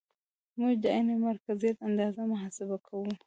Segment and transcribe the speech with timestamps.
[0.57, 3.11] موږ د عین مرکزیت اندازه محاسبه کوو